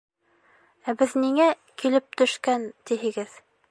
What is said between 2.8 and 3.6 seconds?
тиһегеҙ?